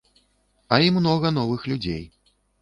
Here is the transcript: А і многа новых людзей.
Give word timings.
А 0.77 0.79
і 0.85 0.93
многа 0.95 1.31
новых 1.37 1.69
людзей. 1.73 2.03